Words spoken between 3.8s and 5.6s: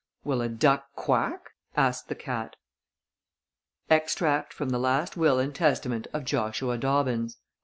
(Extract from the last will and